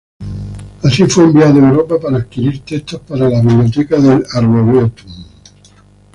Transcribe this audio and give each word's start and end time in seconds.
Así 0.83 1.05
fue 1.05 1.25
enviado 1.25 1.63
a 1.63 1.69
Europa 1.69 1.99
para 1.99 2.17
adquirir 2.17 2.61
textos 2.61 3.01
para 3.01 3.29
la 3.29 3.39
Biblioteca 3.39 3.97
del 3.99 4.25
Arboretum. 4.33 5.13